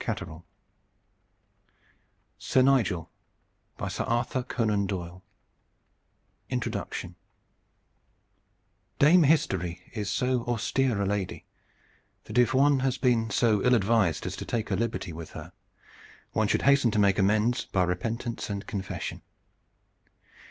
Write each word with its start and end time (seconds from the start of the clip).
HOW 0.03 0.15
THE 0.15 0.25
THIRD 0.25 0.41
MESSENGER 2.65 3.05
CAME 3.77 3.89
TO 3.93 4.03
COSFORD 4.47 5.21
INTRODUCTION 6.49 7.13
Dame 8.97 9.21
History 9.21 9.85
is 9.93 10.09
so 10.09 10.41
austere 10.45 10.99
a 11.03 11.05
lady 11.05 11.45
that 12.23 12.39
if 12.39 12.51
one, 12.51 12.79
has 12.79 12.97
been 12.97 13.29
so 13.29 13.61
ill 13.61 13.75
advised 13.75 14.25
as 14.25 14.35
to 14.37 14.43
take 14.45 14.71
a 14.71 14.75
liberty 14.75 15.13
with 15.13 15.33
her, 15.33 15.51
one 16.31 16.47
should 16.47 16.63
hasten 16.63 16.89
to 16.89 16.97
make 16.97 17.19
amends 17.19 17.65
by 17.65 17.83
repentance 17.83 18.49
and 18.49 18.65
confession. 18.65 19.21